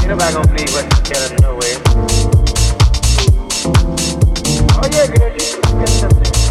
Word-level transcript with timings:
You 0.00 0.08
know 0.08 0.16
I 0.16 0.32
gonna 0.32 0.52
leave 0.54 0.72
West 0.72 1.04
Carolina. 1.04 1.48
Oh 4.74 4.88
yeah, 4.90 5.06
girl, 5.06 5.30
you 5.32 5.78
get 5.78 5.88
something. 5.88 6.41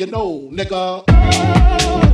You 0.00 0.06
know, 0.06 0.48
nigga. 0.50 2.11